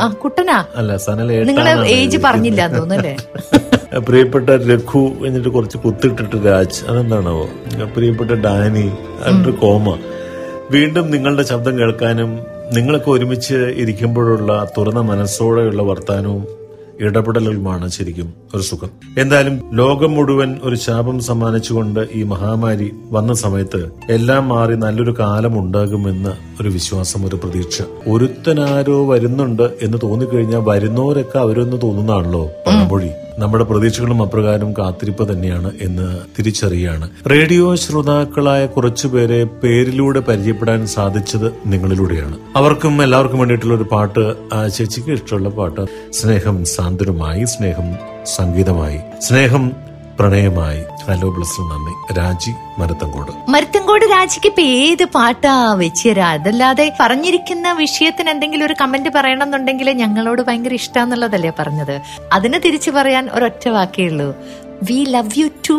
ആ 0.00 0.08
കുട്ടനാ? 0.22 0.58
അല്ല 0.80 0.96
സനൽ 1.06 1.30
നിങ്ങൾ 1.50 1.66
ഏജ് 1.96 2.20
പറഞ്ഞില്ല 2.26 2.60
തോന്നുന്നല്ലേ 2.74 3.14
പ്രിയപ്പെട്ട 4.06 4.50
രഘു 4.68 5.00
എന്നിട്ട് 5.26 5.50
കുറച്ച് 5.50 5.78
കുത്തിട്ടിട്ട് 5.82 6.36
രാജ് 6.46 6.78
അതെന്താണാവോ? 6.90 7.44
പ്രിയപ്പെട്ട 7.94 8.32
ഡാനി 8.44 8.86
എന്നിട്ട് 9.26 9.52
കോമ. 9.62 9.86
വീണ്ടും 10.72 11.06
നിങ്ങളുടെ 11.10 11.44
ശബ്ദം 11.50 11.74
കേൾക്കാനും 11.78 12.30
നിങ്ങളൊക്കെ 12.74 13.10
ഒരുമിച്ച് 13.10 13.58
ഇരിക്കുമ്പോഴുള്ള 13.82 14.52
തുറന്ന 14.76 15.00
മനസ്സോടെയുള്ള 15.10 15.82
വർത്താനവും 15.88 16.42
ഇടപെടലുമാണ് 17.02 17.90
ശരിക്കും 17.90 18.34
ഒരു 18.54 18.62
സുഖം. 18.62 18.90
എന്തായാലും 19.18 19.60
ലോകം 19.72 20.12
മുഴുവൻ 20.12 20.60
ഒരു 20.62 20.74
ശാപം 20.74 21.20
സമ്മാനിച്ചുകൊണ്ട് 21.20 22.08
ഈ 22.14 22.22
മഹാമാരി 22.22 22.90
വന്ന 23.10 23.34
സമയത്ത് 23.34 23.90
എല്ലാം 24.10 24.48
മാറി 24.48 24.76
നല്ലൊരു 24.76 25.14
കാലം 25.18 25.58
ഉണ്ടാകുമെന്ന് 25.58 26.62
ഒരു 26.62 26.68
വിശ്വാസം 26.68 27.26
ഒരു 27.26 27.36
പ്രതീക്ഷ. 27.36 27.82
ഒരുത്തനാരോ 28.08 29.06
വരുന്നുണ്ട് 29.06 29.62
എന്ന് 29.82 29.98
തോന്നിക്കഴിഞ്ഞാൽ 30.02 30.60
വരുന്നവരൊക്കെ 30.60 31.38
അവരൊന്ന് 31.38 31.76
തോന്നുന്നതാണല്ലോ 31.82 32.46
പഴമൊഴി. 32.66 33.10
നമ്മുടെ 33.38 33.64
പ്രതീക്ഷകളും 33.64 34.22
അപ്രകാരം 34.22 34.72
കാത്തിരിപ്പ് 34.72 35.32
തന്നെയാണ് 35.32 35.70
എന്ന് 35.80 36.18
തിരിച്ചറിയാണ്. 36.38 37.10
റേഡിയോ 37.30 37.74
ശ്രോതാക്കളായ 37.74 38.66
കുറച്ചുപേരെ 38.66 39.44
പേരിലൂടെ 39.44 40.20
പരിചയപ്പെടാൻ 40.20 40.86
സാധിച്ചത് 40.86 41.52
നിങ്ങളിലൂടെയാണ്. 41.66 42.38
അവർക്കും 42.56 43.02
എല്ലാവർക്കും 43.02 43.38
വേണ്ടിയിട്ടുള്ള 43.38 43.74
ഒരു 43.74 43.86
പാട്ട് 43.92 44.34
ആ 44.52 44.68
ചേച്ചിക്ക് 44.68 45.10
ഇഷ്ടമുള്ള 45.10 45.48
പാട്ട്. 45.48 46.12
സ്നേഹം 46.12 46.64
സാന്ത്വനമായി 46.64 47.44
സ്നേഹം 47.44 47.94
സംഗീതമായി. 48.36 48.98
സ്നേഹം 49.20 49.72
പ്രണയമായി. 50.18 50.80
ഹലോ 51.10 51.30
ബ്ലസ് 51.30 51.60
നന്ദി. 51.60 52.14
രാജി 52.18 52.52
മരത്തങ്കോട്. 52.78 53.50
മരത്തങ്കോട് 53.50 54.04
രാജിക്ക് 54.04 54.46
ഇപ്പൊ 54.46 54.62
ഏത് 54.62 55.04
പാട്ടാ 55.04 55.74
വെച്ചുതരാ 55.74 56.28
അതല്ലാതെ 56.28 56.92
പറഞ്ഞിരിക്കുന്ന 57.00 57.72
വിഷയത്തിന് 57.72 58.30
എന്തെങ്കിലും 58.30 58.66
ഒരു 58.66 58.74
കമന്റ് 58.80 59.08
പറയണം 59.08 59.42
എന്നുണ്ടെങ്കിൽ 59.42 59.90
ഞങ്ങളോട് 59.90 60.42
ഭയങ്കര 60.42 60.74
ഇഷ്ടാന്നുള്ളതല്ലേ 60.74 61.52
പറഞ്ഞത്. 61.58 62.00
അതിന് 62.32 62.58
തിരിച്ചു 62.64 62.90
പറയാൻ 62.90 63.30
ഒരൊറ്റ 63.32 63.68
വാക്കേ 63.68 64.04
ഉള്ളൂ. 64.04 64.36
വി 64.82 65.04
ലവ് 65.08 65.38
യു 65.38 65.48
ടു 65.70 65.78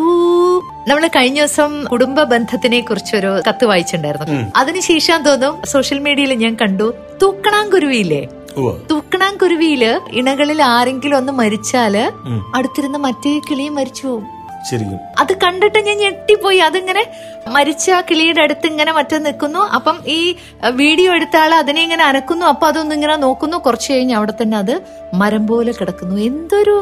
നമ്മൾ 0.88 1.06
കഴിഞ്ഞ 1.06 1.36
ദിവസം 1.36 1.84
കുടുംബ 1.84 2.22
ബന്ധത്തിനെ 2.22 2.80
കുറിച്ചൊരു 2.80 3.42
കത്ത് 3.48 3.64
വായിച്ചിട്ടുണ്ടായിരുന്നു. 3.64 4.52
അതിനുശേഷം 4.56 5.22
തോന്നും 5.22 5.62
സോഷ്യൽ 5.64 5.98
മീഡിയയിൽ 5.98 6.34
ഞാൻ 6.34 6.56
കണ്ടു 6.62 6.94
തൂക്കണാങ്കുരുവിയില്ലേ? 7.22 8.28
തൂക്കണാങ്കുരുവിയിൽ 8.90 10.00
ഇണകളിൽ 10.12 10.62
ആരെങ്കിലും 10.62 11.16
ഒന്ന് 11.16 11.32
മരിച്ചാൽ 11.32 11.96
അടുത്തിരുന്ന 12.54 12.96
മറ്റേ 12.96 13.38
കിളിയും 13.50 13.74
മരിച്ചു 13.74 14.06
പോകും 14.06 14.26
ശരിക്കും. 14.70 14.98
അത് 15.18 15.32
കണ്ടിട്ട് 15.38 15.78
ഞാൻ 15.78 15.96
ഞെട്ടിപ്പോയി. 15.96 16.58
അതിങ്ങനെ 16.58 17.06
മരിച്ച 17.48 17.90
കിളിയുടെ 18.10 18.42
അടുത്ത് 18.42 18.66
ഇങ്ങനെ 18.66 18.92
മറ്റേ 18.92 19.18
നിൽക്കുന്നു. 19.18 19.58
അപ്പം 19.58 19.96
ഈ 20.06 20.36
വീഡിയോ 20.70 21.14
എടുത്ത 21.14 21.36
ആൾ 21.36 21.54
അതിനെ 21.54 21.82
ഇങ്ങനെ 21.82 22.04
അനക്കുന്നു. 22.04 22.46
അപ്പൊ 22.46 22.66
അതൊന്നും 22.68 22.94
ഇങ്ങനെ 22.94 23.16
നോക്കുന്നു. 23.16 23.56
കുറച്ച് 23.56 23.92
കഴിഞ്ഞ് 23.92 24.14
അവിടെ 24.14 24.34
തന്നെ 24.42 24.56
അത് 24.58 24.80
മരം 25.14 25.46
പോലെ 25.46 25.72
കിടക്കുന്നു. 25.72 26.16
എന്തൊരു 26.20 26.76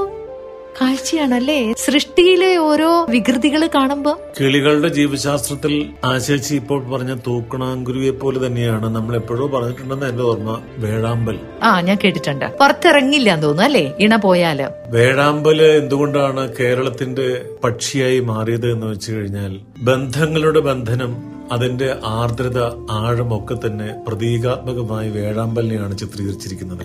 കാഴ്ചയാണല്ലേ? 0.80 1.72
സൃഷ്ടിയിലെ 1.72 2.56
ഓരോ 2.56 3.06
വികൃതികൾ 3.10 3.66
കാണുമ്പോ? 3.66 4.20
കിളികളുടെ 4.40 4.88
ജീവശാസ്ത്രത്തിൽ 4.88 5.90
ആശേച്ചി 6.04 6.54
ഇപ്പോൾ 6.54 6.90
പറഞ്ഞ 6.90 7.14
തൂക്കണാങ്കുരുവിയെ 7.26 8.10
പോലെ 8.10 8.46
തന്നെയാണ്. 8.46 8.94
നമ്മൾ 8.94 9.16
എപ്പോഴോ 9.16 9.46
പറഞ്ഞിട്ടുണ്ടെന്ന് 9.46 10.06
എന്റെ 10.06 10.22
ഓർമ്മ. 10.22 10.60
വേഴാമ്പൽ. 10.76 11.38
ആ 11.62 11.80
ഞാൻ 11.80 11.98
കേട്ടിട്ടുണ്ട്. 12.04 12.44
പുറത്തിറങ്ങില്ല 12.60 13.30
എന്ന് 13.30 13.46
തോന്നുന്നു 13.46 13.64
അല്ലേ? 13.64 13.92
ഇണ 13.98 14.16
പോയാൽ. 14.16 14.70
വേഴാമ്പൽ 14.86 15.62
എന്തുകൊണ്ടാണ് 15.62 16.52
കേരളത്തിന്റെ 16.60 17.42
പക്ഷിയായി 17.64 18.20
മാറിയത് 18.20 18.72
എന്ന് 18.72 18.86
വെച്ചു 18.86 19.12
കഴിഞ്ഞാൽ 19.12 19.60
ബന്ധങ്ങളുടെ 19.78 20.60
ബന്ധനം 20.60 21.16
അതിന്റെ 21.52 21.94
ആർദ്രത 22.04 22.58
ആഴമൊക്കെ 22.90 23.56
തന്നെ 23.66 24.04
പ്രതീകാത്മകമായി 24.08 25.10
വേഴാമ്പലിനെയാണ് 25.10 25.98
ചിത്രീകരിച്ചിരിക്കുന്നത്. 25.98 26.80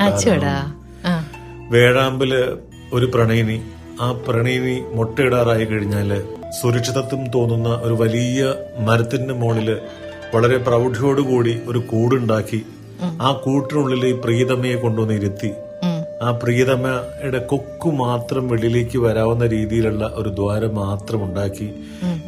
വേഴാമ്പൽ 1.69 2.57
ഒരു 2.93 3.05
പ്രണയിനി 3.05 3.61
ആ 4.05 4.07
പ്രണയിനി 4.25 4.75
മുട്ടയിടാറായി 4.95 5.65
കഴിഞ്ഞാൽ 5.65 6.09
സുരക്ഷിതത്വം 6.57 7.21
തോന്നുന്ന 7.35 7.69
ഒരു 7.85 7.93
വലിയ 7.93 8.41
മരത്തിന്റെ 8.87 9.33
മുകളിൽ 9.33 9.69
വളരെ 10.33 10.57
പ്രൗഢിയോടുകൂടി 10.57 11.53
ഒരു 11.67 11.79
കൂടുണ്ടാക്കി 11.91 12.59
ആ 13.21 13.31
കൂട്ടിനുള്ളിൽ 13.45 14.03
ഈ 14.07 14.13
പ്രീതമയെ 14.25 14.75
കൊണ്ടുവന്ന് 14.75 15.13
ഇരുത്തി. 15.13 15.51
ആ 16.25 16.29
പ്രീതമയുടെ 16.41 17.39
കൊക്ക് 17.51 17.89
മാത്രം 18.03 18.43
വെളിയിലേക്ക് 18.49 18.97
വരാവുന്ന 18.97 19.45
രീതിയിലുള്ള 19.45 20.05
ഒരു 20.19 20.29
ദ്വാരം 20.29 20.75
മാത്രം 20.75 21.23
ഉണ്ടാക്കി 21.23 21.67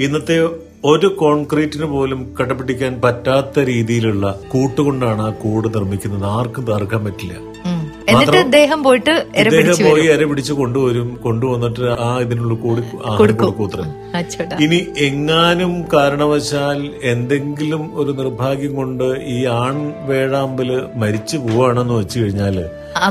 ഇന്നത്തെ 0.04 0.38
ഒരു 0.86 1.08
കോൺക്രീറ്റിന് 1.22 1.86
പോലും 1.86 2.20
കടപിടിക്കാൻ 2.38 3.02
പറ്റാത്ത 3.02 3.60
രീതിയിലുള്ള 3.72 4.26
കൂട്ടുകൊണ്ടാണ് 4.52 5.22
ആ 5.22 5.32
കൂട് 5.44 5.68
നിർമ്മിക്കുന്നത്. 5.76 6.26
ആർക്കും 6.38 6.66
തകർക്കാൻ 6.66 7.04
പറ്റില്ല. 7.06 7.34
എന്നിട്ട് 8.10 8.38
അദ്ദേഹം 8.40 8.80
പോയിട്ട് 8.84 9.14
എര 9.36 9.46
ഇദ്ദേഹം 9.52 9.60
പോയി 9.88 10.06
അര 10.08 10.24
പിടിച്ച് 10.26 10.54
കൊണ്ടുവരും 10.54 11.10
കൊണ്ടുവന്നിട്ട് 11.24 11.88
ആ 12.02 12.10
ഇതിനുള്ള 12.20 12.56
കൂടി 12.64 12.82
കൊടുക്കൂത്ര 13.20 13.82
ഇനി 14.66 14.80
എങ്ങാനും 15.08 15.74
കാരണവശാൽ 15.94 16.80
എന്തെങ്കിലും 17.12 17.84
ഒരു 17.96 18.12
നിർഭാഗ്യം 18.20 18.74
കൊണ്ട് 18.76 19.08
ഈ 19.30 19.46
ആൺ 19.58 19.78
വേഴാമ്പൽ 20.10 20.70
മരിച്ചു 20.96 21.38
പോവാണെന്ന് 21.46 21.94
വെച്ചു 21.94 22.20
കഴിഞ്ഞാൽ 22.20 22.58
ആ 23.00 23.10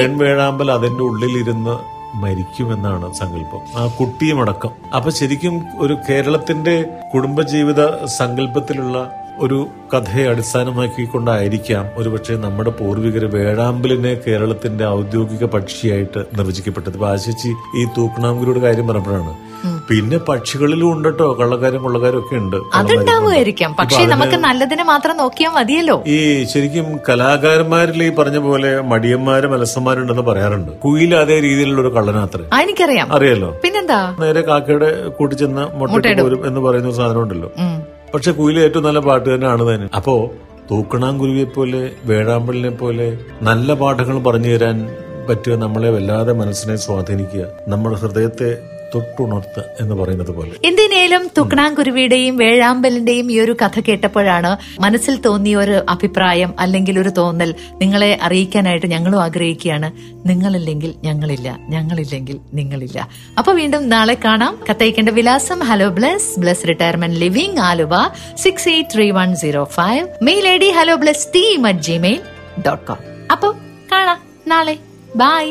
പെൺ 0.00 0.14
വേഴാമ്പൽ 0.22 0.70
അതിന്റെ 0.72 1.02
ഉള്ളിലിരുന്ന് 1.02 1.74
മരിക്കുമെന്നാണ് 2.22 3.06
സങ്കല്പം. 3.18 3.60
ആ 3.74 3.82
കുട്ടിയുമടക്കം. 3.98 4.72
അപ്പൊ 4.96 5.10
ശരിക്കും 5.18 5.54
ഒരു 5.78 5.94
കേരളത്തിന്റെ 6.08 6.74
കുടുംബജീവിത 7.12 7.82
സങ്കല്പത്തിലുള്ള 8.16 8.96
ഒരു 9.42 9.66
കഥയെ 9.94 10.24
അടിസ്ഥാനമാക്കിക്കൊണ്ടായിരിക്കാം 10.28 11.86
ഒരുപക്ഷെ 11.96 12.34
നമ്മുടെ 12.34 12.70
പൂർവികർ 12.70 13.24
വേഴാമ്പലിനെ 13.36 14.16
കേരളത്തിന്റെ 14.26 14.84
ഔദ്യോഗിക 14.88 15.44
പക്ഷിയായിട്ട് 15.44 16.20
നിർവചിക്കപ്പെട്ടത്. 16.38 16.92
ഇപ്പൊ 16.92 17.08
ആശിച്ച് 17.08 17.48
ഈ 17.48 17.84
തൂക്കണാങ്കുരിയുടെ 17.98 18.60
കാര്യം 18.60 18.88
പറഞ്ഞപ്പോഴാണ്. 18.88 19.34
പിന്നെ 19.88 20.18
പക്ഷികളിലും 20.18 20.92
ഉണ്ട് 20.92 21.08
കേട്ടോ 21.08 21.32
കള്ളക്കാരും 21.40 21.82
കൊള്ളക്കാരും 21.82 22.18
ഒക്കെ 22.18 22.36
ഉണ്ട് 22.36 22.56
അതുണ്ടാവുമായിരിക്കാം. 22.74 23.76
പക്ഷെ 23.78 24.04
നമുക്ക് 24.04 24.36
നല്ലതിനെ 24.44 24.84
മാത്രം 24.84 25.16
നോക്കിയാൽ 25.16 25.50
മതിയല്ലോ. 25.50 25.96
ഈ 26.06 26.44
ശരിക്കും 26.44 26.86
കലാകാരന്മാരിൽ 27.08 28.02
ഈ 28.02 28.10
പറഞ്ഞ 28.10 28.38
പോലെ 28.38 28.80
മടിയന്മാരും 28.80 29.54
അലസന്മാരുണ്ടെന്ന് 29.54 30.22
പറയാറുണ്ട്. 30.22 30.72
കുയിൽ 30.72 31.14
അതേ 31.14 31.40
രീതിയിലുള്ള 31.40 31.80
ഒരു 31.80 31.94
കള്ളനാത്രേ 31.94 32.44
എനിക്കറിയാം. 32.62 33.12
അറിയാലോ? 33.12 33.50
പിന്നെന്താ? 33.64 34.16
നേരെ 34.20 34.40
കാക്കയുടെ 34.40 35.08
കൂട്ടിച്ചെന്ന് 35.08 35.66
മുട്ടയിട്ട് 35.74 36.22
വരും 36.22 36.46
എന്ന് 36.46 36.60
പറയുന്ന 36.60 36.92
സാധനം 36.92 37.22
ഉണ്ടല്ലോ. 37.22 37.52
പക്ഷെ 38.14 38.32
കുയിലെ 38.32 38.62
ഏറ്റവും 38.62 38.84
നല്ല 38.84 38.98
പാട്ട് 38.98 39.34
തന്നെയാണ് 39.34 39.74
തന്നെ 39.74 39.86
അപ്പോ 39.96 40.14
തൂക്കണാങ്കുരുവിയെ 40.70 41.44
പോലെ 41.44 41.90
വേഴാമ്പലിനെ 42.04 42.70
പോലെ 42.70 43.06
നല്ല 43.42 43.74
പാഠങ്ങൾ 43.74 44.18
പറഞ്ഞു 44.22 44.50
തരാൻ 44.54 44.76
പറ്റുക 45.28 45.54
നമ്മളെ 45.54 45.90
വല്ലാതെ 45.90 46.32
മനസ്സിനെ 46.32 46.76
സ്വാധീനിക്കുക. 46.76 47.44
നമ്മുടെ 47.68 47.96
ഹൃദയത്തെ 47.96 48.50
തൊട്ടുണർത്തുക 48.94 49.64
എന്ന് 49.80 49.94
പറയുന്നത് 49.94 50.30
പോലെ. 50.30 50.50
എന്തിനേലും 50.64 51.30
തുക്കണാങ്കുരുവിയുടെയും 51.38 52.36
വേഴാമ്പലിന്റെയും 52.36 53.32
ഈ 53.32 53.40
ഒരു 53.40 53.56
കഥ 53.62 53.80
കേട്ടപ്പോഴാണ് 53.80 54.56
മനസ്സിൽ 54.80 55.20
തോന്നിയ 55.20 55.56
ഒരു 55.56 55.82
അഭിപ്രായം 55.88 56.54
അല്ലെങ്കിൽ 56.58 57.00
ഒരു 57.00 57.08
തോന്നൽ 57.08 57.54
നിങ്ങളെ 57.72 58.18
അറിയിക്കാനായിട്ട് 58.22 58.86
ഞങ്ങളും 58.86 59.22
ആഗ്രഹിക്കുകയാണ്. 59.22 59.92
നിങ്ങളില്ലെങ്കിൽ 60.28 60.94
ഞങ്ങളില്ല 61.04 61.58
ഞങ്ങളില്ലെങ്കിൽ 61.68 62.40
നിങ്ങളില്ല. 62.54 63.08
അപ്പൊ 63.38 63.52
വീണ്ടും 63.52 63.88
നാളെ 63.88 64.16
കാണാം. 64.24 64.58
കത്തയക്കേണ്ട 64.70 65.08
വിലാസം 65.08 65.60
hello 65.60 65.88
Bless 65.88 66.40
Bless 66.40 66.68
retirement 66.68 67.16
living 67.16 67.60
Aluva 67.60 67.94
six 68.36 68.68
eight 68.68 68.90
three 68.94 69.10
one 69.10 69.36
zero 69.36 69.64
five 69.64 70.06
mail 70.22 70.48
I 70.48 70.58
D 70.58 70.70
hello 70.70 70.94
Bless 70.94 71.28
team 71.34 71.66
at 71.66 71.80
Gmail 71.80 72.20
dot 72.66 72.86
com 72.86 72.96
അപ്പൊ 73.32 73.50
കാണാം 73.92 74.18
നാളെ. 74.46 74.78
By 75.16 75.44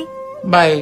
by 0.46 0.82